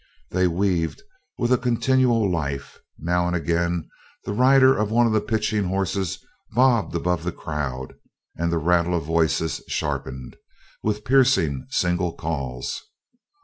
[0.31, 1.03] They weaved
[1.37, 3.87] with a continual life; now and again
[4.25, 6.17] the rider of one of the pitching horses
[6.53, 7.93] bobbed above the crowd,
[8.35, 10.37] and the rattle of voices sharpened,
[10.81, 12.81] with piercing single calls.